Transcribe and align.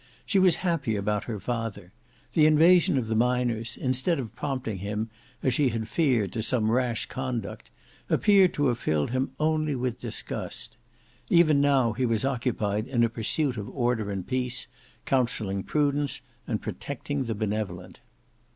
She 0.25 0.39
was 0.39 0.55
happy 0.65 0.95
about 0.95 1.25
her 1.25 1.39
father. 1.39 1.91
The 2.33 2.47
invasion 2.47 2.97
of 2.97 3.05
the 3.05 3.13
miners, 3.13 3.77
instead 3.77 4.17
of 4.17 4.35
prompting 4.35 4.79
him 4.79 5.11
as 5.43 5.53
she 5.53 5.69
had 5.69 5.87
feared 5.87 6.33
to 6.33 6.41
some 6.41 6.71
rash 6.71 7.05
conduct, 7.05 7.69
appeared 8.09 8.51
to 8.55 8.65
have 8.69 8.79
filled 8.79 9.11
him 9.11 9.29
only 9.39 9.75
with 9.75 9.99
disgust. 10.01 10.75
Even 11.29 11.61
now 11.61 11.93
he 11.93 12.07
was 12.07 12.25
occupied 12.25 12.87
in 12.87 13.03
a 13.03 13.09
pursuit 13.09 13.57
of 13.57 13.69
order 13.69 14.09
and 14.09 14.25
peace, 14.25 14.67
counselling 15.05 15.61
prudence 15.61 16.21
and 16.47 16.63
protecting 16.63 17.25
the 17.25 17.35
benevolent. 17.35 17.99